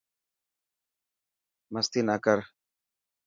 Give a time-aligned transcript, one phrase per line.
[1.73, 2.39] مستي نا ڪر.